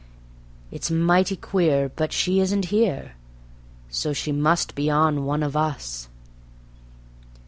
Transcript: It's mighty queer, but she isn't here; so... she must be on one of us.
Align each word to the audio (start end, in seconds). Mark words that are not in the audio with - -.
It's 0.71 0.89
mighty 0.89 1.35
queer, 1.35 1.91
but 1.95 2.11
she 2.11 2.39
isn't 2.39 2.65
here; 2.73 3.11
so... 3.91 4.13
she 4.13 4.31
must 4.31 4.73
be 4.73 4.89
on 4.89 5.25
one 5.25 5.43
of 5.43 5.55
us. 5.55 6.09